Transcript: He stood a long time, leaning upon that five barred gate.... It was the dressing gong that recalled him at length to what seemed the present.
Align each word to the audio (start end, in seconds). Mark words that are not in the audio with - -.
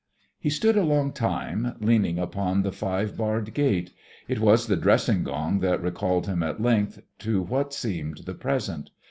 He 0.39 0.49
stood 0.49 0.77
a 0.77 0.83
long 0.83 1.11
time, 1.13 1.75
leaning 1.79 2.17
upon 2.17 2.63
that 2.63 2.73
five 2.73 3.15
barred 3.15 3.53
gate.... 3.53 3.91
It 4.27 4.39
was 4.39 4.65
the 4.65 4.75
dressing 4.75 5.23
gong 5.23 5.59
that 5.59 5.79
recalled 5.79 6.25
him 6.25 6.41
at 6.41 6.59
length 6.59 7.03
to 7.19 7.43
what 7.43 7.71
seemed 7.71 8.21
the 8.25 8.33
present. 8.33 8.89